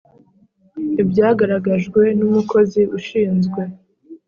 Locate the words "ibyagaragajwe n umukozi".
1.01-2.81